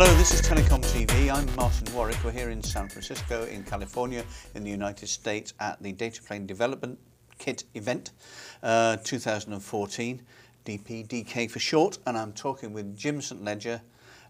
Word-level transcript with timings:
Hello, 0.00 0.14
this 0.14 0.32
is 0.32 0.40
Telecom 0.42 0.80
TV. 0.80 1.28
I'm 1.28 1.52
Martin 1.56 1.92
Warwick. 1.92 2.22
We're 2.22 2.30
here 2.30 2.50
in 2.50 2.62
San 2.62 2.88
Francisco, 2.88 3.46
in 3.46 3.64
California, 3.64 4.22
in 4.54 4.62
the 4.62 4.70
United 4.70 5.08
States, 5.08 5.54
at 5.58 5.82
the 5.82 5.90
Data 5.90 6.22
Plane 6.22 6.46
Development 6.46 6.96
Kit 7.38 7.64
event 7.74 8.12
uh, 8.62 8.98
2014, 9.02 10.22
DPDK 10.64 11.50
for 11.50 11.58
short. 11.58 11.98
And 12.06 12.16
I'm 12.16 12.32
talking 12.32 12.72
with 12.72 12.96
Jim 12.96 13.20
St. 13.20 13.42
Leger, 13.42 13.80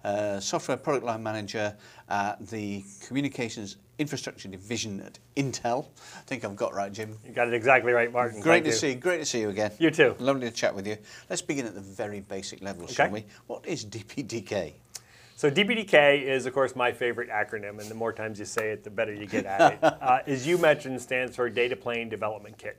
uh, 0.04 0.40
Software 0.40 0.78
Product 0.78 1.04
Line 1.04 1.22
Manager 1.22 1.76
at 2.08 2.36
the 2.48 2.82
Communications 3.06 3.76
Infrastructure 3.98 4.48
Division 4.48 5.00
at 5.00 5.18
Intel. 5.36 5.88
I 6.16 6.20
think 6.20 6.46
I've 6.46 6.56
got 6.56 6.72
right, 6.72 6.90
Jim. 6.90 7.18
You 7.26 7.32
got 7.32 7.48
it 7.48 7.52
exactly 7.52 7.92
right, 7.92 8.10
Martin. 8.10 8.40
Great 8.40 8.64
Thank 8.64 8.64
to 8.64 8.70
you. 8.70 8.76
see, 8.76 8.94
great 8.94 9.18
to 9.18 9.26
see 9.26 9.40
you 9.40 9.50
again. 9.50 9.72
You 9.78 9.90
too. 9.90 10.14
Lovely 10.18 10.48
to 10.48 10.54
chat 10.54 10.74
with 10.74 10.86
you. 10.86 10.96
Let's 11.28 11.42
begin 11.42 11.66
at 11.66 11.74
the 11.74 11.82
very 11.82 12.20
basic 12.20 12.62
level, 12.62 12.86
shall 12.86 13.10
we? 13.10 13.26
What 13.48 13.66
is 13.66 13.84
DPDK? 13.84 14.72
So 15.38 15.48
DPDK 15.48 16.20
is, 16.20 16.46
of 16.46 16.52
course, 16.52 16.74
my 16.74 16.90
favorite 16.90 17.30
acronym, 17.30 17.78
and 17.78 17.88
the 17.88 17.94
more 17.94 18.12
times 18.12 18.40
you 18.40 18.44
say 18.44 18.72
it, 18.72 18.82
the 18.82 18.90
better 18.90 19.14
you 19.14 19.24
get 19.24 19.46
at 19.46 19.74
it. 19.74 19.78
Uh, 20.02 20.18
as 20.26 20.44
you 20.44 20.58
mentioned, 20.58 21.00
stands 21.00 21.36
for 21.36 21.48
Data 21.48 21.76
Plane 21.76 22.08
Development 22.08 22.58
Kit. 22.58 22.76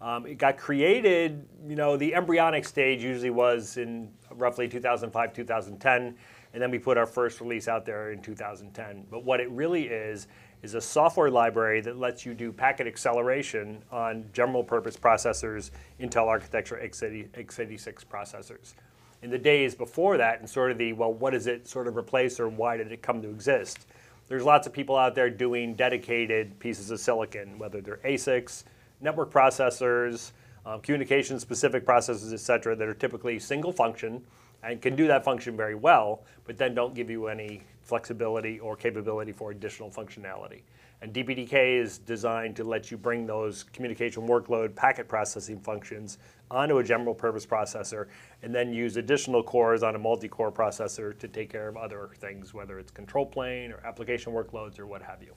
Um, 0.00 0.24
it 0.24 0.38
got 0.38 0.58
created, 0.58 1.44
you 1.66 1.74
know, 1.74 1.96
the 1.96 2.14
embryonic 2.14 2.66
stage 2.66 3.02
usually 3.02 3.30
was 3.30 3.78
in 3.78 4.12
roughly 4.30 4.68
2005, 4.68 5.32
2010, 5.32 6.14
and 6.52 6.62
then 6.62 6.70
we 6.70 6.78
put 6.78 6.96
our 6.96 7.06
first 7.06 7.40
release 7.40 7.66
out 7.66 7.84
there 7.84 8.12
in 8.12 8.22
2010. 8.22 9.06
But 9.10 9.24
what 9.24 9.40
it 9.40 9.50
really 9.50 9.88
is, 9.88 10.28
is 10.62 10.74
a 10.74 10.80
software 10.80 11.30
library 11.32 11.80
that 11.80 11.98
lets 11.98 12.24
you 12.24 12.32
do 12.32 12.52
packet 12.52 12.86
acceleration 12.86 13.82
on 13.90 14.24
general 14.32 14.62
purpose 14.62 14.96
processors, 14.96 15.72
Intel 16.00 16.28
architecture 16.28 16.80
x80, 16.80 17.28
x86 17.30 18.04
processors. 18.04 18.74
In 19.20 19.30
the 19.30 19.38
days 19.38 19.74
before 19.74 20.16
that, 20.16 20.38
and 20.38 20.48
sort 20.48 20.70
of 20.70 20.78
the, 20.78 20.92
well, 20.92 21.12
what 21.12 21.32
does 21.32 21.48
it 21.48 21.66
sort 21.66 21.88
of 21.88 21.96
replace 21.96 22.38
or 22.38 22.48
why 22.48 22.76
did 22.76 22.92
it 22.92 23.02
come 23.02 23.20
to 23.22 23.28
exist? 23.28 23.86
There's 24.28 24.44
lots 24.44 24.66
of 24.66 24.72
people 24.72 24.96
out 24.96 25.14
there 25.14 25.28
doing 25.28 25.74
dedicated 25.74 26.58
pieces 26.60 26.90
of 26.90 27.00
silicon, 27.00 27.58
whether 27.58 27.80
they're 27.80 27.98
ASICs, 28.04 28.64
network 29.00 29.32
processors, 29.32 30.32
um, 30.64 30.80
communication 30.82 31.40
specific 31.40 31.84
processors, 31.84 32.32
et 32.32 32.40
cetera, 32.40 32.76
that 32.76 32.86
are 32.86 32.94
typically 32.94 33.38
single 33.38 33.72
function 33.72 34.22
and 34.62 34.82
can 34.82 34.94
do 34.94 35.06
that 35.06 35.24
function 35.24 35.56
very 35.56 35.74
well, 35.74 36.22
but 36.44 36.58
then 36.58 36.74
don't 36.74 36.94
give 36.94 37.10
you 37.10 37.26
any 37.28 37.62
flexibility 37.82 38.60
or 38.60 38.76
capability 38.76 39.32
for 39.32 39.50
additional 39.50 39.90
functionality. 39.90 40.60
And 41.00 41.14
DPDK 41.14 41.80
is 41.80 41.98
designed 41.98 42.56
to 42.56 42.64
let 42.64 42.90
you 42.90 42.96
bring 42.96 43.24
those 43.26 43.62
communication 43.62 44.26
workload 44.26 44.74
packet 44.74 45.08
processing 45.08 45.60
functions 45.60 46.18
onto 46.50 46.78
a 46.78 46.84
general 46.84 47.14
purpose 47.14 47.46
processor 47.46 48.06
and 48.42 48.52
then 48.52 48.72
use 48.72 48.96
additional 48.96 49.42
cores 49.42 49.82
on 49.82 49.94
a 49.94 49.98
multi-core 49.98 50.50
processor 50.50 51.16
to 51.18 51.28
take 51.28 51.50
care 51.50 51.68
of 51.68 51.76
other 51.76 52.10
things, 52.16 52.52
whether 52.52 52.78
it's 52.80 52.90
control 52.90 53.24
plane 53.24 53.70
or 53.70 53.80
application 53.86 54.32
workloads 54.32 54.78
or 54.80 54.86
what 54.86 55.02
have 55.02 55.22
you. 55.22 55.32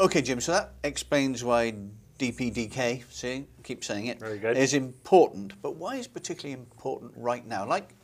Okay, 0.00 0.22
Jim, 0.22 0.40
so 0.40 0.52
that 0.52 0.72
explains 0.82 1.44
why 1.44 1.74
DPDK, 2.18 3.04
see, 3.10 3.46
keep 3.62 3.84
saying 3.84 4.06
it, 4.06 4.18
Very 4.18 4.38
good. 4.38 4.56
is 4.56 4.74
important. 4.74 5.60
But 5.62 5.76
why 5.76 5.96
is 5.96 6.08
particularly 6.08 6.54
important 6.60 7.12
right 7.16 7.46
now? 7.46 7.64
Like 7.66 7.94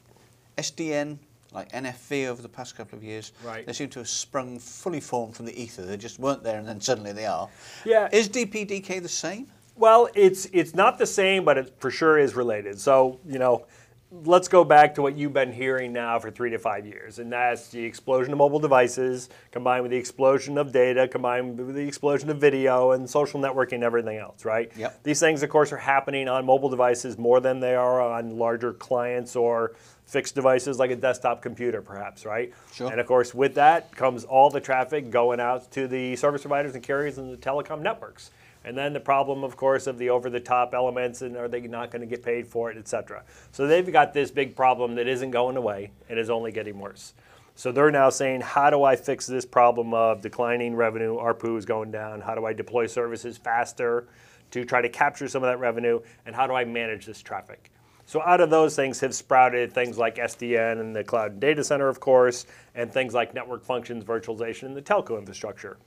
SDN, 0.57 1.19
like 1.53 1.71
NFV 1.73 2.27
over 2.27 2.43
the 2.43 2.49
past 2.49 2.77
couple 2.77 2.97
of 2.99 3.05
years, 3.05 3.33
Right. 3.45 3.67
they 3.67 3.73
seem 3.73 3.89
to 3.91 3.99
have 4.01 4.09
sprung 4.09 4.59
fully 4.59 5.01
formed 5.01 5.37
from 5.37 5.47
the 5.47 5.61
ether. 5.61 5.83
They 5.85 5.97
just 5.97 6.19
weren't 6.19 6.43
there 6.43 6.59
and 6.59 6.67
then 6.67 6.81
suddenly 6.81 7.13
they 7.13 7.27
are. 7.27 7.49
Yeah. 7.85 8.09
Is 8.13 8.29
DPDK 8.29 9.03
the 9.03 9.09
same? 9.09 9.47
Well, 9.77 10.09
it's 10.15 10.47
it's 10.53 10.75
not 10.75 10.99
the 10.99 11.07
same, 11.07 11.45
but 11.45 11.57
it 11.59 11.75
for 11.79 11.91
sure 11.91 12.19
is 12.19 12.35
related. 12.35 12.79
So 12.79 13.19
you 13.27 13.39
know, 13.39 13.67
let's 14.13 14.47
go 14.47 14.63
back 14.63 14.95
to 14.95 15.03
what 15.03 15.17
you've 15.17 15.33
been 15.33 15.53
hearing 15.53 15.93
now 15.93 16.19
for 16.19 16.31
three 16.31 16.51
to 16.51 16.59
five 16.59 16.87
years, 16.87 17.19
and 17.19 17.33
that's 17.33 17.69
the 17.69 17.83
explosion 17.83 18.33
of 18.33 18.39
mobile 18.39 18.59
devices 18.59 19.31
combined 19.51 19.83
with 19.83 19.91
the 19.91 19.97
explosion 19.97 20.59
of 20.59 20.71
data, 20.71 21.09
combined 21.09 21.59
with 21.59 21.75
the 21.75 21.87
explosion 21.87 22.29
of 22.29 22.39
video 22.39 22.91
and 22.91 23.09
social 23.09 23.41
networking 23.41 23.75
and 23.75 23.85
everything 23.85 24.19
else, 24.19 24.45
right? 24.45 24.71
Yep. 24.77 25.03
These 25.03 25.21
things, 25.21 25.43
of 25.43 25.49
course, 25.49 25.73
are 25.73 25.79
happening 25.79 26.29
on 26.29 26.45
mobile 26.45 26.69
devices 26.69 27.17
more 27.17 27.41
than 27.41 27.59
they 27.61 27.75
are 27.75 28.01
on 28.03 28.37
larger 28.37 28.75
clients 28.75 29.35
or 29.35 29.73
fixed 30.05 30.35
devices 30.35 30.79
like 30.79 30.91
a 30.91 30.97
desktop 30.97 31.41
computer, 31.41 31.81
perhaps, 31.81 32.27
right? 32.27 32.53
Sure. 32.73 32.91
And 32.91 33.01
of 33.01 33.07
course, 33.07 33.33
with 33.33 33.55
that 33.55 33.97
comes 33.97 34.25
all 34.25 34.51
the 34.51 34.61
traffic 34.61 35.11
going 35.11 35.41
out 35.41 35.71
to 35.73 35.89
the 35.89 36.17
service 36.17 36.43
providers 36.43 36.75
and 36.75 36.85
carriers 36.85 37.17
and 37.17 37.33
the 37.33 37.39
telecom 37.39 37.81
networks. 37.81 38.31
And 38.65 38.77
then 38.79 38.93
the 38.93 39.01
problem, 39.01 39.43
of 39.43 39.57
course, 39.57 39.87
of 39.87 39.99
the 39.99 40.11
over-the-top 40.11 40.73
elements 40.75 41.23
and 41.23 41.37
are 41.37 41.49
they 41.49 41.61
not 41.63 41.91
going 41.91 42.01
to 42.01 42.07
get 42.07 42.23
paid 42.23 42.47
for 42.47 42.71
it, 42.71 42.77
et 42.79 42.87
cetera. 42.87 43.25
So 43.51 43.67
they've 43.67 43.93
got 43.93 44.15
this 44.15 44.31
big 44.31 44.55
problem 44.55 44.95
that 44.95 45.09
isn't 45.09 45.31
going 45.33 45.57
away 45.57 45.91
and 46.09 46.19
is 46.19 46.31
only 46.31 46.53
getting 46.53 46.79
worse. 46.79 47.15
So 47.55 47.71
they're 47.71 47.91
now 47.91 48.09
saying, 48.09 48.41
how 48.41 48.71
do 48.71 48.83
I 48.83 48.97
fix 48.97 49.27
this 49.27 49.45
problem 49.45 49.93
of 49.93 50.23
declining 50.23 50.75
revenue, 50.75 51.17
ARPU 51.17 51.59
is 51.59 51.67
going 51.67 51.91
down, 51.91 52.21
how 52.21 52.35
do 52.35 52.47
I 52.47 52.53
deploy 52.53 52.87
services 52.87 53.37
faster 53.37 54.07
to 54.53 54.65
try 54.65 54.81
to 54.81 54.89
capture 54.89 55.29
some 55.29 55.43
of 55.43 55.49
that 55.49 55.59
revenue, 55.59 56.01
and 56.25 56.35
how 56.35 56.47
do 56.47 56.55
I 56.55 56.65
manage 56.65 57.05
this 57.05 57.21
traffic? 57.21 57.71
So 58.07 58.23
out 58.23 58.41
of 58.41 58.51
those 58.51 58.75
things 58.75 59.01
have 59.01 59.15
sprouted 59.15 59.73
things 59.73 59.97
like 59.99 60.17
SDN 60.17 60.81
and 60.81 60.95
the 60.95 61.05
cloud 61.05 61.33
and 61.33 61.41
data 61.41 61.63
center, 61.63 61.89
of 61.89 62.01
course, 62.01 62.47
and 62.75 62.93
things 62.93 63.15
like 63.15 63.35
network 63.35 63.65
functions, 63.65 64.05
virtualization, 64.05 64.65
and 64.65 64.77
the 64.77 64.83
telco 64.83 65.19
infrastructure. 65.19 65.79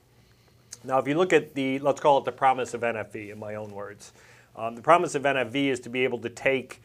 Now, 0.86 0.98
if 0.98 1.08
you 1.08 1.16
look 1.16 1.32
at 1.32 1.52
the, 1.54 1.80
let's 1.80 2.00
call 2.00 2.18
it 2.18 2.24
the 2.24 2.32
promise 2.32 2.72
of 2.72 2.82
NFV 2.82 3.32
in 3.32 3.38
my 3.40 3.56
own 3.56 3.72
words, 3.72 4.12
um, 4.54 4.76
the 4.76 4.82
promise 4.82 5.16
of 5.16 5.24
NFV 5.24 5.66
is 5.66 5.80
to 5.80 5.88
be 5.88 6.04
able 6.04 6.18
to 6.20 6.28
take 6.28 6.80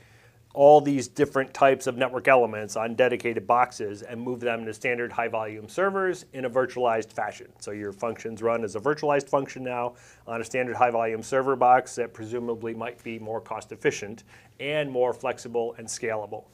all 0.56 0.82
these 0.82 1.08
different 1.08 1.54
types 1.54 1.86
of 1.86 1.98
network 1.98 2.28
elements 2.28 2.76
on 2.76 2.96
dedicated 2.96 3.46
boxes 3.46 4.02
and 4.02 4.20
move 4.20 4.40
them 4.40 4.66
to 4.66 4.74
standard 4.74 5.12
high 5.12 5.28
volume 5.28 5.70
servers 5.70 6.26
in 6.34 6.46
a 6.46 6.50
virtualized 6.50 7.14
fashion. 7.14 7.48
So 7.60 7.72
your 7.72 7.94
functions 7.94 8.42
run 8.42 8.64
as 8.64 8.76
a 8.76 8.80
virtualized 8.80 9.30
function 9.30 9.64
now 9.64 9.94
on 10.28 10.42
a 10.42 10.44
standard 10.44 10.76
high 10.76 10.90
volume 10.90 11.22
server 11.22 11.56
box 11.56 11.96
that 11.96 12.12
presumably 12.12 12.74
might 12.74 13.02
be 13.04 13.20
more 13.20 13.40
cost 13.40 13.72
efficient 13.72 14.24
and 14.60 14.92
more 14.92 15.14
flexible 15.14 15.76
and 15.78 15.88
scalable. 15.88 16.46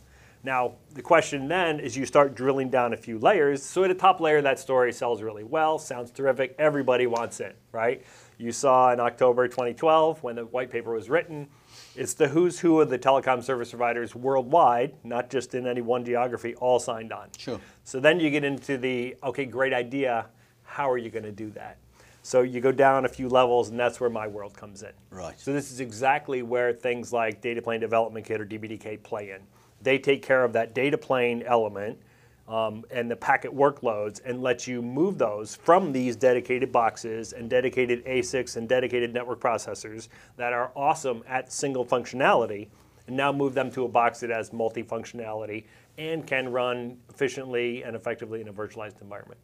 Now, 0.44 0.76
the 0.94 1.02
question 1.02 1.48
then 1.48 1.80
is 1.80 1.98
you 1.98 2.06
start 2.06 2.36
drilling 2.36 2.70
down 2.70 2.94
a 2.94 2.98
few 2.98 3.20
layers. 3.20 3.64
So 3.64 3.84
at 3.84 3.88
the 3.88 3.96
top 3.96 4.20
layer, 4.20 4.42
that 4.42 4.60
story 4.60 4.94
sells 4.94 5.22
really 5.22 5.44
well, 5.44 5.78
sounds 5.80 6.12
terrific, 6.12 6.56
everybody 6.58 7.08
wants 7.08 7.40
it, 7.40 7.56
right? 7.72 8.04
You 8.38 8.52
saw 8.52 8.94
in 8.94 9.00
October 9.00 9.48
2012 9.48 10.24
when 10.24 10.36
the 10.36 10.46
white 10.46 10.70
paper 10.70 10.94
was 10.94 11.10
written, 11.10 11.48
it's 11.96 12.14
the 12.14 12.28
who's 12.28 12.60
who 12.60 12.80
of 12.80 12.90
the 12.90 13.00
telecom 13.00 13.44
service 13.44 13.72
providers 13.72 14.16
worldwide, 14.16 14.94
not 15.04 15.30
just 15.30 15.56
in 15.56 15.66
any 15.66 15.82
one 15.82 16.06
geography, 16.06 16.54
all 16.56 16.80
signed 16.80 17.12
on. 17.12 17.30
Sure. 17.38 17.60
So 17.84 18.00
then 18.00 18.20
you 18.20 18.30
get 18.30 18.44
into 18.44 18.78
the, 18.78 19.16
okay, 19.24 19.46
great 19.46 19.74
idea, 19.74 20.28
how 20.64 20.90
are 20.92 20.98
you 20.98 21.10
going 21.10 21.24
to 21.24 21.32
do 21.32 21.50
that? 21.52 21.78
So 22.22 22.42
you 22.42 22.60
go 22.60 22.74
down 22.74 23.06
a 23.06 23.10
few 23.10 23.30
levels, 23.30 23.70
and 23.70 23.80
that's 23.80 24.02
where 24.02 24.10
my 24.10 24.28
world 24.28 24.54
comes 24.56 24.84
in. 24.84 24.92
Right. 25.12 25.40
So 25.40 25.54
this 25.54 25.72
is 25.72 25.80
exactly 25.80 26.42
where 26.42 26.74
things 26.74 27.14
like 27.14 27.40
Data 27.40 27.62
Plane 27.62 27.80
Development 27.80 28.26
Kit 28.26 28.42
or 28.42 28.46
DPDK 28.46 29.02
play 29.02 29.32
in. 29.32 29.40
They 29.82 30.00
take 30.00 30.22
care 30.22 30.44
of 30.44 30.54
that 30.54 30.74
data 30.74 30.98
plane 30.98 31.44
element 31.46 32.00
um, 32.48 32.86
and 32.90 33.12
the 33.12 33.16
packet 33.16 33.54
workloads 33.54 34.22
and 34.24 34.42
let 34.42 34.68
you 34.68 34.82
move 34.82 35.18
those 35.18 35.56
from 35.56 35.92
these 35.92 36.16
dedicated 36.16 36.72
boxes 36.72 37.34
and 37.34 37.50
dedicated 37.50 38.06
ASICs 38.06 38.56
and 38.56 38.70
dedicated 38.70 39.14
network 39.14 39.40
processors 39.40 40.08
that 40.38 40.54
are 40.54 40.72
awesome 40.76 41.24
at 41.28 41.52
single 41.52 41.86
functionality 41.86 42.68
and 43.08 43.16
now 43.16 43.32
move 43.32 43.54
them 43.54 43.72
to 43.72 43.86
a 43.86 43.88
box 43.88 44.20
that 44.22 44.30
has 44.30 44.52
multifunctionality 44.52 45.66
and 45.98 46.26
can 46.26 46.50
run 46.52 46.98
efficiently 47.10 47.84
and 47.84 47.96
effectively 47.96 48.42
in 48.42 48.48
a 48.48 48.54
virtualized 48.54 49.02
environment. 49.02 49.40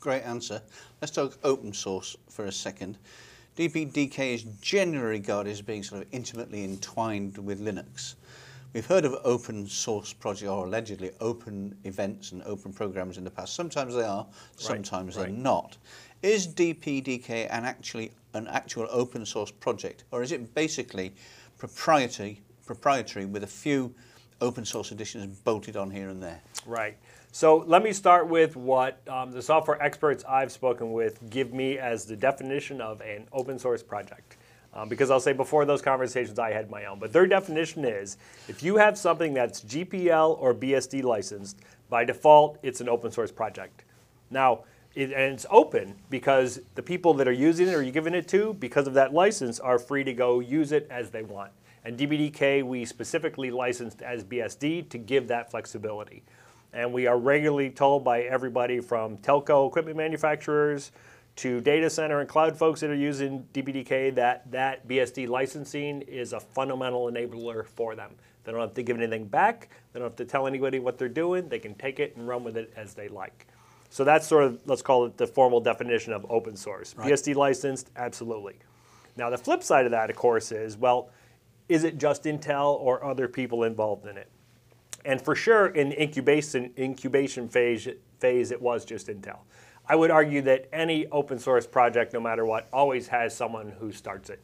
Great 0.00 0.22
answer. 0.22 0.60
Let's 1.00 1.12
talk 1.12 1.38
open 1.44 1.72
source 1.72 2.16
for 2.28 2.46
a 2.46 2.52
second. 2.52 2.98
DPDK 3.56 4.34
is 4.34 4.42
generally 4.60 5.18
regarded 5.18 5.50
as 5.50 5.62
being 5.62 5.82
sort 5.82 6.02
of 6.02 6.08
intimately 6.12 6.64
entwined 6.64 7.38
with 7.38 7.60
Linux. 7.60 8.16
We've 8.74 8.84
heard 8.84 9.04
of 9.04 9.14
open 9.22 9.68
source 9.68 10.12
projects 10.12 10.48
or 10.48 10.66
allegedly 10.66 11.12
open 11.20 11.78
events 11.84 12.32
and 12.32 12.42
open 12.42 12.72
programs 12.72 13.18
in 13.18 13.22
the 13.22 13.30
past. 13.30 13.54
Sometimes 13.54 13.94
they 13.94 14.02
are, 14.02 14.26
sometimes 14.56 15.14
they're 15.14 15.26
right. 15.26 15.32
not. 15.32 15.76
Is 16.22 16.48
DPDK 16.48 17.46
an 17.50 17.64
actually 17.64 18.10
an 18.34 18.48
actual 18.48 18.88
open 18.90 19.24
source 19.24 19.52
project, 19.52 20.02
or 20.10 20.24
is 20.24 20.32
it 20.32 20.52
basically 20.56 21.14
proprietary 21.56 22.40
proprietary 22.66 23.26
with 23.26 23.44
a 23.44 23.46
few 23.46 23.94
open 24.40 24.64
source 24.64 24.90
editions 24.90 25.38
bolted 25.44 25.76
on 25.76 25.88
here 25.88 26.08
and 26.08 26.20
there? 26.20 26.40
Right. 26.66 26.96
So 27.30 27.58
let 27.68 27.84
me 27.84 27.92
start 27.92 28.28
with 28.28 28.56
what 28.56 29.00
um, 29.06 29.30
the 29.30 29.42
software 29.42 29.80
experts 29.80 30.24
I've 30.28 30.50
spoken 30.50 30.92
with 30.92 31.30
give 31.30 31.52
me 31.54 31.78
as 31.78 32.06
the 32.06 32.16
definition 32.16 32.80
of 32.80 33.00
an 33.02 33.28
open 33.32 33.56
source 33.56 33.84
project. 33.84 34.36
Um, 34.74 34.88
because 34.88 35.10
I'll 35.10 35.20
say 35.20 35.32
before 35.32 35.64
those 35.64 35.80
conversations 35.80 36.38
I 36.38 36.50
had 36.50 36.68
my 36.68 36.86
own, 36.86 36.98
but 36.98 37.12
their 37.12 37.26
definition 37.26 37.84
is 37.84 38.16
if 38.48 38.62
you 38.62 38.76
have 38.76 38.98
something 38.98 39.32
that's 39.32 39.60
GPL 39.62 40.36
or 40.40 40.52
BSD 40.52 41.04
licensed, 41.04 41.60
by 41.88 42.04
default 42.04 42.58
it's 42.62 42.80
an 42.80 42.88
open 42.88 43.12
source 43.12 43.30
project. 43.30 43.84
Now, 44.30 44.64
it, 44.94 45.12
and 45.12 45.34
it's 45.34 45.46
open 45.50 45.94
because 46.10 46.60
the 46.74 46.82
people 46.82 47.14
that 47.14 47.28
are 47.28 47.32
using 47.32 47.68
it 47.68 47.74
or 47.74 47.82
you're 47.82 47.92
giving 47.92 48.14
it 48.14 48.26
to, 48.28 48.54
because 48.54 48.86
of 48.86 48.94
that 48.94 49.12
license, 49.12 49.60
are 49.60 49.78
free 49.78 50.04
to 50.04 50.12
go 50.12 50.40
use 50.40 50.72
it 50.72 50.86
as 50.90 51.10
they 51.10 51.22
want. 51.22 51.52
And 51.84 51.98
DPDK 51.98 52.64
we 52.64 52.84
specifically 52.84 53.50
licensed 53.50 54.02
as 54.02 54.24
BSD 54.24 54.88
to 54.88 54.98
give 54.98 55.28
that 55.28 55.50
flexibility. 55.50 56.24
And 56.72 56.92
we 56.92 57.06
are 57.06 57.18
regularly 57.18 57.70
told 57.70 58.02
by 58.02 58.22
everybody 58.22 58.80
from 58.80 59.18
telco 59.18 59.68
equipment 59.68 59.96
manufacturers 59.96 60.90
to 61.36 61.60
data 61.60 61.90
center 61.90 62.20
and 62.20 62.28
cloud 62.28 62.56
folks 62.56 62.80
that 62.80 62.90
are 62.90 62.94
using 62.94 63.46
DPDK 63.52 64.14
that 64.14 64.50
that 64.52 64.86
BSD 64.86 65.28
licensing 65.28 66.02
is 66.02 66.32
a 66.32 66.40
fundamental 66.40 67.10
enabler 67.10 67.66
for 67.66 67.96
them. 67.96 68.14
They 68.44 68.52
don't 68.52 68.60
have 68.60 68.74
to 68.74 68.82
give 68.82 68.96
anything 68.96 69.26
back. 69.26 69.70
They 69.92 70.00
don't 70.00 70.08
have 70.08 70.16
to 70.16 70.24
tell 70.24 70.46
anybody 70.46 70.78
what 70.78 70.98
they're 70.98 71.08
doing. 71.08 71.48
They 71.48 71.58
can 71.58 71.74
take 71.74 71.98
it 71.98 72.14
and 72.16 72.28
run 72.28 72.44
with 72.44 72.56
it 72.56 72.72
as 72.76 72.94
they 72.94 73.08
like. 73.08 73.46
So 73.90 74.04
that's 74.04 74.26
sort 74.26 74.44
of, 74.44 74.60
let's 74.66 74.82
call 74.82 75.06
it 75.06 75.16
the 75.16 75.26
formal 75.26 75.60
definition 75.60 76.12
of 76.12 76.26
open 76.28 76.56
source. 76.56 76.94
Right. 76.96 77.12
BSD 77.12 77.34
licensed, 77.34 77.90
absolutely. 77.96 78.56
Now, 79.16 79.30
the 79.30 79.38
flip 79.38 79.62
side 79.62 79.84
of 79.84 79.92
that, 79.92 80.10
of 80.10 80.16
course, 80.16 80.52
is 80.52 80.76
well, 80.76 81.10
is 81.68 81.84
it 81.84 81.98
just 81.98 82.24
Intel 82.24 82.78
or 82.80 83.04
other 83.04 83.28
people 83.28 83.64
involved 83.64 84.06
in 84.06 84.16
it? 84.16 84.28
And 85.04 85.20
for 85.20 85.34
sure, 85.34 85.66
in 85.66 85.90
the 85.90 86.02
incubation, 86.02 86.72
incubation 86.78 87.48
phase, 87.48 87.88
phase, 88.18 88.50
it 88.50 88.60
was 88.60 88.84
just 88.84 89.08
Intel. 89.08 89.38
I 89.86 89.96
would 89.96 90.10
argue 90.10 90.40
that 90.42 90.68
any 90.72 91.06
open 91.08 91.38
source 91.38 91.66
project, 91.66 92.14
no 92.14 92.20
matter 92.20 92.46
what, 92.46 92.68
always 92.72 93.08
has 93.08 93.36
someone 93.36 93.70
who 93.78 93.92
starts 93.92 94.30
it. 94.30 94.42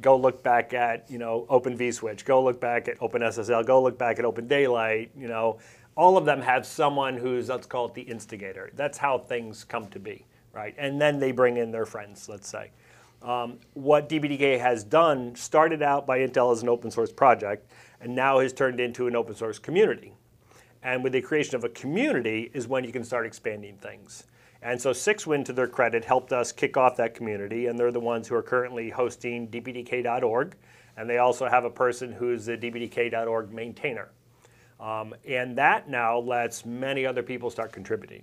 Go 0.00 0.16
look 0.16 0.42
back 0.42 0.72
at 0.72 1.10
you 1.10 1.18
know 1.18 1.46
Open 1.48 1.76
vSwitch. 1.76 2.24
Go 2.24 2.42
look 2.42 2.60
back 2.60 2.88
at 2.88 2.98
OpenSSL. 2.98 3.66
Go 3.66 3.82
look 3.82 3.98
back 3.98 4.18
at 4.18 4.24
Open 4.24 4.48
Daylight. 4.48 5.10
You 5.16 5.28
know, 5.28 5.58
all 5.94 6.16
of 6.16 6.24
them 6.24 6.40
have 6.40 6.64
someone 6.64 7.16
who's 7.16 7.48
let's 7.48 7.66
call 7.66 7.86
it 7.86 7.94
the 7.94 8.02
instigator. 8.02 8.70
That's 8.74 8.98
how 8.98 9.18
things 9.18 9.62
come 9.62 9.86
to 9.88 10.00
be, 10.00 10.26
right? 10.52 10.74
And 10.78 11.00
then 11.00 11.18
they 11.18 11.32
bring 11.32 11.58
in 11.58 11.70
their 11.70 11.86
friends. 11.86 12.28
Let's 12.28 12.48
say. 12.48 12.70
Um, 13.22 13.58
what 13.74 14.08
DPDK 14.08 14.58
has 14.58 14.82
done 14.82 15.36
started 15.36 15.82
out 15.82 16.06
by 16.06 16.20
Intel 16.20 16.52
as 16.52 16.62
an 16.62 16.70
open 16.70 16.90
source 16.90 17.12
project 17.12 17.70
and 18.00 18.16
now 18.16 18.38
has 18.38 18.54
turned 18.54 18.80
into 18.80 19.06
an 19.06 19.14
open 19.14 19.34
source 19.34 19.58
community. 19.58 20.14
And 20.82 21.04
with 21.04 21.12
the 21.12 21.20
creation 21.20 21.54
of 21.54 21.64
a 21.64 21.68
community 21.68 22.50
is 22.54 22.66
when 22.66 22.84
you 22.84 22.92
can 22.92 23.04
start 23.04 23.26
expanding 23.26 23.76
things. 23.76 24.24
And 24.62 24.80
so 24.80 24.90
6WIND, 24.90 25.46
to 25.46 25.52
their 25.52 25.66
credit, 25.66 26.04
helped 26.04 26.32
us 26.32 26.52
kick 26.52 26.76
off 26.76 26.96
that 26.96 27.14
community, 27.14 27.66
and 27.66 27.78
they're 27.78 27.92
the 27.92 28.00
ones 28.00 28.28
who 28.28 28.34
are 28.34 28.42
currently 28.42 28.90
hosting 28.90 29.48
dpdk.org, 29.48 30.54
and 30.96 31.08
they 31.08 31.18
also 31.18 31.48
have 31.48 31.64
a 31.64 31.70
person 31.70 32.12
who's 32.12 32.44
the 32.44 32.58
dpdk.org 32.58 33.52
maintainer. 33.52 34.10
Um, 34.78 35.14
and 35.26 35.56
that 35.56 35.88
now 35.88 36.18
lets 36.18 36.64
many 36.64 37.06
other 37.06 37.22
people 37.22 37.50
start 37.50 37.72
contributing. 37.72 38.22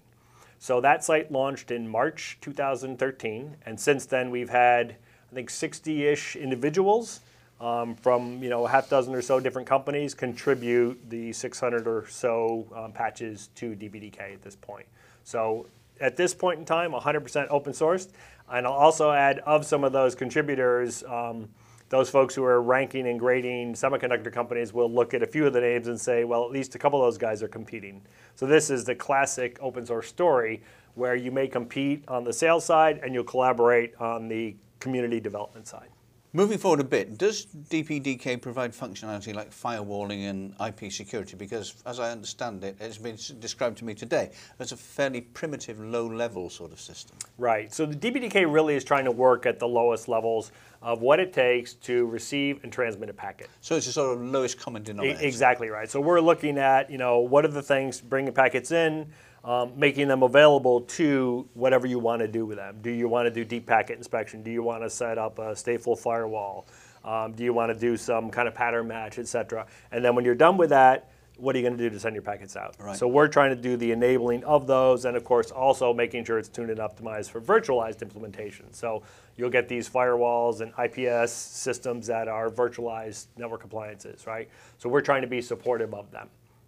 So 0.60 0.82
that 0.82 1.04
site 1.04 1.32
launched 1.32 1.72
in 1.72 1.88
March 1.88 2.38
2013, 2.42 3.58
and 3.66 3.80
since 3.80 4.06
then 4.06 4.30
we've 4.30 4.50
had, 4.50 4.96
I 5.32 5.36
think, 5.36 5.50
60-ish 5.50 6.36
individuals 6.36 7.22
um, 7.60 7.96
from 7.96 8.44
you 8.44 8.50
know 8.50 8.66
a 8.66 8.70
half 8.70 8.90
dozen 8.90 9.16
or 9.16 9.22
so 9.22 9.40
different 9.40 9.68
companies 9.68 10.14
contribute 10.14 11.00
the 11.10 11.34
600 11.34 11.88
or 11.88 12.06
so 12.08 12.68
um, 12.76 12.92
patches 12.92 13.50
to 13.56 13.72
DPDK 13.72 14.34
at 14.34 14.42
this 14.42 14.56
point. 14.56 14.86
So 15.24 15.66
at 16.00 16.18
this 16.18 16.34
point 16.34 16.60
in 16.60 16.66
time, 16.66 16.92
100% 16.92 17.48
open 17.50 17.74
sourced. 17.74 18.10
And 18.50 18.66
I'll 18.66 18.74
also 18.74 19.12
add 19.12 19.40
of 19.40 19.66
some 19.66 19.84
of 19.84 19.92
those 19.92 20.16
contributors, 20.16 21.04
um, 21.04 21.50
those 21.90 22.10
folks 22.10 22.36
who 22.36 22.44
are 22.44 22.62
ranking 22.62 23.08
and 23.08 23.20
grading 23.20 23.74
semiconductor 23.74 24.32
companies 24.32 24.74
will 24.74 24.92
look 24.92 25.14
at 25.14 25.24
a 25.24 25.28
few 25.28 25.46
of 25.46 25.54
the 25.54 25.62
names 25.62 25.88
and 25.88 26.00
say, 26.00 26.24
well, 26.24 26.44
at 26.44 26.52
least 26.52 26.76
a 26.76 26.78
couple 26.78 27.02
of 27.02 27.08
those 27.08 27.18
guys 27.18 27.42
are 27.42 27.48
competing. 27.48 28.02
So 28.36 28.46
this 28.46 28.70
is 28.70 28.84
the 28.84 28.96
classic 28.96 29.58
open 29.62 29.86
source 29.86 30.08
story 30.08 30.62
where 30.96 31.16
you 31.16 31.32
may 31.32 31.48
compete 31.48 32.04
on 32.08 32.24
the 32.24 32.34
sales 32.34 32.66
side 32.66 33.00
and 33.04 33.14
you'll 33.14 33.24
collaborate 33.24 33.96
on 34.02 34.28
the 34.28 34.56
community 34.80 35.20
development 35.20 35.68
side. 35.68 35.90
Moving 36.38 36.60
forward 36.60 36.82
a 36.82 36.84
bit, 36.84 37.18
does 37.18 37.48
DPDK 37.48 38.40
provide 38.40 38.72
functionality 38.72 39.34
like 39.34 39.50
firewalling 39.50 40.30
and 40.30 40.54
IP 40.64 40.92
security? 40.92 41.36
Because 41.36 41.74
as 41.84 42.00
I 42.00 42.12
understand 42.12 42.64
it, 42.64 42.76
it's 42.80 43.00
been 43.00 43.18
described 43.40 43.80
to 43.80 43.86
me 43.86 43.96
today 43.96 44.30
as 44.60 44.72
a 44.72 44.78
fairly 44.78 45.22
primitive, 45.22 45.80
low-level 45.80 46.52
sort 46.52 46.74
of 46.74 46.80
system. 46.80 47.18
Right. 47.40 47.74
So 47.74 47.88
the 47.88 47.96
DPDK 47.96 48.46
really 48.54 48.76
is 48.76 48.84
trying 48.84 49.06
to 49.06 49.12
work 49.12 49.48
at 49.48 49.58
the 49.58 49.68
lowest 49.68 50.08
levels 50.08 50.52
of 50.84 51.02
what 51.02 51.20
it 51.20 51.34
takes 51.34 51.74
to 51.74 52.06
receive 52.06 52.60
and 52.62 52.72
transmit 52.72 53.10
a 53.10 53.14
packet. 53.14 53.50
So 53.62 53.76
it's 53.76 53.88
a 53.88 53.92
sort 53.92 54.16
of 54.16 54.24
lowest 54.24 54.60
common 54.60 54.84
denominator. 54.84 55.24
E 55.24 55.26
exactly 55.26 55.70
right. 55.70 55.90
So 55.90 56.00
we're 56.00 56.22
looking 56.22 56.60
at, 56.60 56.92
you 56.92 57.00
know, 57.00 57.18
what 57.18 57.46
are 57.46 57.52
the 57.52 57.64
things 57.64 58.00
bringing 58.00 58.32
packets 58.32 58.70
in, 58.70 59.12
um, 59.48 59.72
making 59.78 60.10
them 60.10 60.24
available 60.24 60.82
to 60.82 61.48
whatever 61.54 61.88
you 61.88 62.00
want 62.00 62.20
to 62.20 62.28
do 62.28 62.46
with 62.46 62.58
them. 62.58 62.80
Do 62.82 62.92
you 62.92 63.08
want 63.08 63.28
to 63.28 63.32
do 63.32 63.46
deep 63.46 63.66
packet 63.66 63.98
inspection? 63.98 64.44
Do 64.44 64.52
you 64.52 64.62
want 64.62 64.84
to 64.84 64.90
set 64.90 65.18
up 65.18 65.40
a 65.40 65.54
stateful 65.54 65.98
firewall? 65.98 66.68
Um, 67.06 67.32
do 67.32 67.46
you 67.46 67.54
want 67.54 67.72
to 67.72 67.80
do 67.80 67.96
some 67.96 68.30
kind 68.30 68.50
of 68.50 68.54
pattern 68.54 68.90
match, 68.90 69.18
et 69.18 69.28
cetera? 69.28 69.66
And 69.94 70.04
then 70.04 70.16
when 70.16 70.26
you're 70.26 70.36
done 70.36 70.58
with 70.58 70.72
that, 70.72 71.10
what 71.38 71.56
are 71.56 71.60
you 71.60 71.64
going 71.64 71.78
to 71.78 71.84
do 71.84 71.90
to 71.90 72.00
send 72.00 72.14
your 72.14 72.24
packets 72.24 72.58
out? 72.58 72.76
Right. 72.78 72.98
So 72.98 73.08
we're 73.08 73.30
trying 73.30 73.56
to 73.56 73.62
do 73.62 73.78
the 73.78 73.92
enabling 73.92 74.44
of 74.44 74.68
those, 74.68 75.06
and 75.06 75.16
of 75.16 75.24
course 75.24 75.52
also 75.52 75.94
making 75.94 76.26
sure 76.26 76.40
it's 76.40 76.50
tuned 76.50 76.72
and 76.72 76.80
optimized 76.80 77.30
for 77.30 77.40
virtualized 77.40 78.02
implementation. 78.02 78.74
So 78.74 79.04
you'll 79.38 79.52
get 79.52 79.70
these 79.70 79.88
firewalls 79.88 80.60
and 80.62 80.74
IPS 80.78 81.32
systems 81.32 82.08
that 82.08 82.28
are 82.28 82.50
virtualized 82.50 83.28
network 83.38 83.64
appliances, 83.64 84.28
right? 84.28 84.50
So 84.78 84.90
we're 84.90 85.02
trying 85.02 85.22
to 85.22 85.28
be 85.28 85.42
supportive 85.42 85.94
of 85.94 86.12
them. 86.12 86.28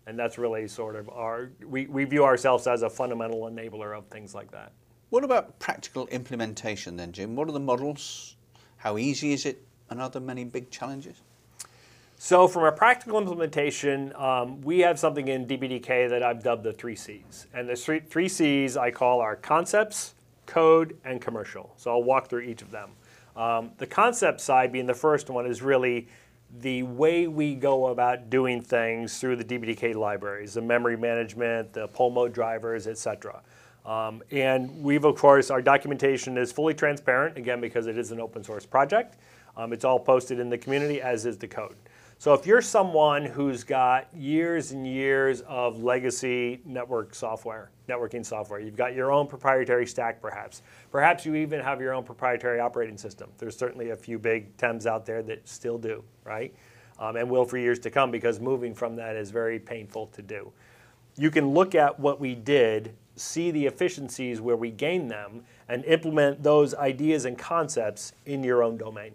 And 0.09 0.17
that's 0.17 0.39
really 0.39 0.67
sort 0.67 0.95
of 0.95 1.07
our, 1.09 1.51
we, 1.63 1.85
we 1.85 2.03
view 2.03 2.25
ourselves 2.25 2.65
as 2.65 2.81
a 2.81 2.89
fundamental 2.89 3.41
enabler 3.41 3.95
of 3.95 4.07
things 4.07 4.33
like 4.33 4.49
that. 4.49 4.71
What 5.11 5.23
about 5.23 5.59
practical 5.59 6.07
implementation 6.07 6.97
then, 6.97 7.11
Jim? 7.11 7.35
What 7.35 7.47
are 7.47 7.51
the 7.51 7.59
models? 7.59 8.35
How 8.77 8.97
easy 8.97 9.33
is 9.33 9.45
it? 9.45 9.63
And 9.87 10.01
are 10.01 10.09
there 10.09 10.19
many 10.19 10.45
big 10.45 10.71
challenges? 10.71 11.21
So 12.17 12.47
from 12.47 12.63
a 12.63 12.71
practical 12.71 13.19
implementation, 13.19 14.11
um, 14.15 14.59
we 14.61 14.79
have 14.79 14.97
something 14.97 15.27
in 15.27 15.45
DPDK 15.45 16.09
that 16.09 16.23
I've 16.23 16.41
dubbed 16.41 16.63
the 16.63 16.73
three 16.73 16.95
C's. 16.95 17.45
And 17.53 17.69
the 17.69 17.75
three, 17.75 17.99
three 17.99 18.29
C's 18.29 18.77
I 18.77 18.89
call 18.89 19.21
our 19.21 19.35
concepts, 19.35 20.15
code, 20.47 20.97
and 21.05 21.21
commercial. 21.21 21.71
So 21.77 21.91
I'll 21.91 22.01
walk 22.01 22.29
through 22.29 22.41
each 22.41 22.63
of 22.63 22.71
them. 22.71 22.89
Um, 23.35 23.73
the 23.77 23.85
concept 23.85 24.41
side 24.41 24.71
being 24.71 24.87
the 24.87 24.93
first 24.95 25.29
one 25.29 25.45
is 25.45 25.61
really 25.61 26.07
the 26.57 26.83
way 26.83 27.27
we 27.27 27.55
go 27.55 27.87
about 27.87 28.29
doing 28.29 28.61
things 28.61 29.19
through 29.19 29.35
the 29.35 29.43
DPDK 29.43 29.95
libraries, 29.95 30.55
the 30.55 30.61
memory 30.61 30.97
management, 30.97 31.73
the 31.73 31.87
poll 31.89 32.09
mode 32.09 32.33
drivers, 32.33 32.87
et 32.87 32.97
cetera. 32.97 33.41
Um, 33.85 34.21
and 34.31 34.83
we've, 34.83 35.05
of 35.05 35.15
course, 35.15 35.49
our 35.49 35.61
documentation 35.61 36.37
is 36.37 36.51
fully 36.51 36.73
transparent, 36.73 37.37
again, 37.37 37.61
because 37.61 37.87
it 37.87 37.97
is 37.97 38.11
an 38.11 38.19
open 38.19 38.43
source 38.43 38.65
project. 38.65 39.17
Um, 39.55 39.73
it's 39.73 39.85
all 39.85 39.99
posted 39.99 40.39
in 40.39 40.49
the 40.49 40.57
community, 40.57 41.01
as 41.01 41.25
is 41.25 41.37
the 41.37 41.47
code. 41.47 41.75
So 42.19 42.33
if 42.33 42.45
you're 42.45 42.61
someone 42.61 43.23
who's 43.23 43.63
got 43.63 44.13
years 44.13 44.73
and 44.73 44.85
years 44.85 45.39
of 45.47 45.81
legacy 45.81 46.59
network 46.65 47.15
software, 47.15 47.71
networking 47.87 48.25
software, 48.25 48.59
you've 48.59 48.75
got 48.75 48.93
your 48.93 49.13
own 49.13 49.25
proprietary 49.25 49.87
stack 49.87 50.21
perhaps. 50.21 50.61
Perhaps 50.91 51.25
you 51.25 51.35
even 51.35 51.61
have 51.61 51.79
your 51.79 51.93
own 51.93 52.03
proprietary 52.03 52.59
operating 52.59 52.97
system. 52.97 53.29
There's 53.37 53.55
certainly 53.55 53.91
a 53.91 53.95
few 53.95 54.19
big 54.19 54.57
TEMs 54.57 54.85
out 54.85 55.05
there 55.05 55.23
that 55.23 55.47
still 55.47 55.77
do, 55.77 56.03
right? 56.25 56.53
Um, 56.99 57.15
and 57.15 57.29
will 57.29 57.45
for 57.45 57.57
years 57.57 57.79
to 57.79 57.89
come 57.89 58.11
because 58.11 58.41
moving 58.41 58.75
from 58.75 58.97
that 58.97 59.15
is 59.15 59.31
very 59.31 59.57
painful 59.57 60.07
to 60.07 60.21
do. 60.21 60.51
You 61.15 61.31
can 61.31 61.51
look 61.51 61.73
at 61.73 61.97
what 61.97 62.19
we 62.19 62.35
did, 62.35 62.95
see 63.15 63.49
the 63.49 63.65
efficiencies 63.65 64.41
where 64.41 64.57
we 64.57 64.71
gained 64.71 65.09
them, 65.09 65.45
and 65.69 65.85
implement 65.85 66.43
those 66.43 66.75
ideas 66.75 67.23
and 67.23 67.37
concepts 67.37 68.11
in 68.25 68.43
your 68.43 68.61
own 68.61 68.75
domain. 68.75 69.13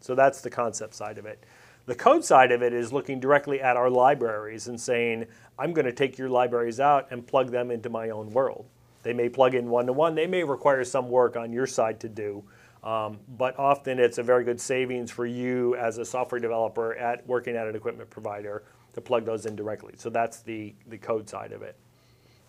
So 0.00 0.14
that's 0.14 0.40
the 0.40 0.48
concept 0.48 0.94
side 0.94 1.18
of 1.18 1.26
it. 1.26 1.44
The 1.86 1.94
code 1.94 2.24
side 2.24 2.50
of 2.50 2.62
it 2.62 2.72
is 2.72 2.92
looking 2.92 3.20
directly 3.20 3.60
at 3.60 3.76
our 3.76 3.88
libraries 3.88 4.66
and 4.66 4.80
saying, 4.80 5.26
I'm 5.56 5.72
going 5.72 5.86
to 5.86 5.92
take 5.92 6.18
your 6.18 6.28
libraries 6.28 6.80
out 6.80 7.06
and 7.12 7.24
plug 7.24 7.52
them 7.52 7.70
into 7.70 7.88
my 7.88 8.10
own 8.10 8.30
world. 8.30 8.66
They 9.04 9.12
may 9.12 9.28
plug 9.28 9.54
in 9.54 9.70
one 9.70 9.86
to 9.86 9.92
one, 9.92 10.16
they 10.16 10.26
may 10.26 10.42
require 10.42 10.82
some 10.82 11.08
work 11.08 11.36
on 11.36 11.52
your 11.52 11.68
side 11.68 12.00
to 12.00 12.08
do, 12.08 12.42
um, 12.82 13.18
but 13.38 13.56
often 13.56 14.00
it's 14.00 14.18
a 14.18 14.22
very 14.24 14.42
good 14.42 14.60
savings 14.60 15.12
for 15.12 15.26
you 15.26 15.76
as 15.76 15.98
a 15.98 16.04
software 16.04 16.40
developer 16.40 16.96
at 16.96 17.24
working 17.28 17.54
at 17.54 17.68
an 17.68 17.76
equipment 17.76 18.10
provider 18.10 18.64
to 18.94 19.00
plug 19.00 19.24
those 19.24 19.46
in 19.46 19.54
directly. 19.54 19.94
So 19.96 20.10
that's 20.10 20.40
the, 20.40 20.74
the 20.88 20.98
code 20.98 21.28
side 21.28 21.52
of 21.52 21.62
it. 21.62 21.76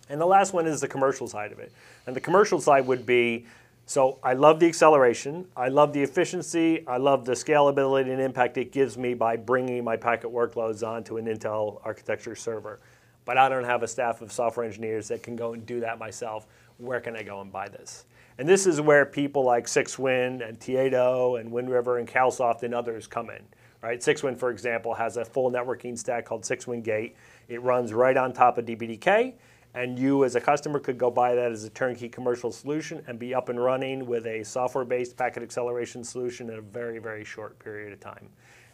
And 0.09 0.19
the 0.19 0.25
last 0.25 0.51
one 0.51 0.65
is 0.65 0.81
the 0.81 0.87
commercial 0.87 1.27
side 1.27 1.51
of 1.51 1.59
it. 1.59 1.71
And 2.07 2.15
the 2.15 2.21
commercial 2.21 2.59
side 2.59 2.87
would 2.87 3.05
be 3.05 3.45
so 3.89 4.19
I 4.21 4.33
love 4.33 4.59
the 4.59 4.67
acceleration, 4.67 5.47
I 5.55 5.69
love 5.69 5.93
the 5.93 6.03
efficiency, 6.03 6.85
I 6.85 6.97
love 6.97 7.23
the 7.23 7.31
scalability 7.31 8.11
and 8.11 8.19
impact 8.19 8.57
it 8.57 8.73
gives 8.73 8.97
me 8.97 9.13
by 9.13 9.37
bringing 9.37 9.81
my 9.85 9.95
packet 9.95 10.29
workloads 10.29 10.85
onto 10.85 11.15
an 11.15 11.25
Intel 11.25 11.79
architecture 11.85 12.35
server. 12.35 12.81
But 13.23 13.37
I 13.37 13.47
don't 13.47 13.63
have 13.63 13.83
a 13.83 13.87
staff 13.87 14.21
of 14.21 14.29
software 14.29 14.65
engineers 14.65 15.07
that 15.07 15.23
can 15.23 15.37
go 15.37 15.53
and 15.53 15.65
do 15.65 15.79
that 15.79 15.99
myself. 15.99 16.47
Where 16.79 16.99
can 16.99 17.15
I 17.15 17.23
go 17.23 17.39
and 17.39 17.49
buy 17.49 17.69
this? 17.69 18.03
And 18.37 18.47
this 18.47 18.67
is 18.67 18.81
where 18.81 19.05
people 19.05 19.45
like 19.45 19.67
6WIND 19.67 20.45
and 20.45 20.59
Tieto 20.59 20.93
oh 20.93 21.35
and 21.37 21.49
WindRiver 21.49 21.97
and 21.97 22.07
CalSoft 22.07 22.63
and 22.63 22.75
others 22.75 23.07
come 23.07 23.29
in. 23.29 23.41
Right? 23.81 24.01
6WIND, 24.01 24.37
for 24.37 24.51
example, 24.51 24.95
has 24.95 25.15
a 25.15 25.23
full 25.23 25.49
networking 25.49 25.97
stack 25.97 26.25
called 26.25 26.43
6WINDGate. 26.43 27.13
It 27.47 27.61
runs 27.61 27.93
right 27.93 28.17
on 28.17 28.33
top 28.33 28.57
of 28.57 28.65
DPDK 28.65 29.35
and 29.73 29.99
you 29.99 30.23
as 30.25 30.35
a 30.35 30.41
customer 30.41 30.79
could 30.79 30.97
go 30.97 31.11
buy 31.11 31.35
that 31.35 31.51
as 31.51 31.63
a 31.63 31.69
turnkey 31.69 32.09
commercial 32.09 32.51
solution 32.51 33.03
and 33.07 33.19
be 33.19 33.35
up 33.35 33.49
and 33.49 33.63
running 33.63 34.05
with 34.05 34.25
a 34.25 34.43
software-based 34.43 35.15
packet 35.15 35.43
acceleration 35.43 36.03
solution 36.03 36.49
in 36.49 36.57
a 36.57 36.61
very, 36.61 36.99
very 36.99 37.23
short 37.23 37.59
period 37.59 37.93
of 37.93 37.99
time. 37.99 38.29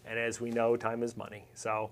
And 0.05 0.19
as 0.19 0.39
we 0.39 0.49
know, 0.49 0.75
time 0.75 1.03
is 1.03 1.15
money. 1.15 1.45
So 1.53 1.91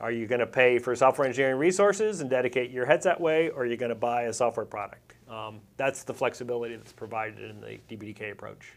are 0.00 0.12
you 0.12 0.26
going 0.26 0.40
to 0.40 0.46
pay 0.46 0.78
for 0.78 0.94
software 0.94 1.26
engineering 1.26 1.58
resources 1.58 2.20
and 2.20 2.30
dedicate 2.30 2.70
your 2.70 2.86
heads 2.86 3.04
that 3.04 3.20
way, 3.20 3.50
or 3.50 3.62
are 3.62 3.66
you 3.66 3.76
going 3.76 3.90
to 3.90 3.96
buy 3.96 4.22
a 4.22 4.32
software 4.32 4.66
product? 4.66 5.14
Um, 5.28 5.60
that's 5.76 6.04
the 6.04 6.14
flexibility 6.14 6.76
that's 6.76 6.92
provided 6.92 7.50
in 7.50 7.60
the 7.60 7.78
DPDK 7.88 8.32
approach. 8.32 8.72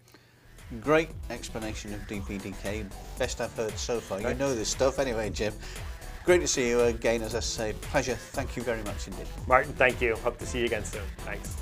Great 0.80 1.10
explanation 1.30 1.94
of 1.94 2.00
DPDK, 2.02 2.90
Best 3.20 3.42
I've 3.42 3.54
heard 3.56 3.78
so 3.78 4.00
far. 4.00 4.22
You 4.22 4.34
know 4.36 4.56
this 4.56 4.70
stuff 4.70 5.00
anyway, 5.00 5.30
Jim. 5.30 5.54
Great 6.24 6.42
to 6.42 6.48
see 6.48 6.70
you 6.70 6.82
again, 6.82 7.22
as 7.24 7.36
I 7.36 7.40
say. 7.40 7.74
Pleasure. 7.82 8.16
Thank 8.16 8.56
you 8.56 8.64
very 8.64 8.84
much 8.84 9.08
indeed. 9.08 9.28
Martin, 9.48 9.74
thank 9.74 10.02
you. 10.02 10.16
Hope 10.18 10.38
to 10.38 10.46
see 10.46 10.60
you 10.60 10.66
again 10.66 10.86
soon. 10.86 11.02
Thanks. 11.20 11.56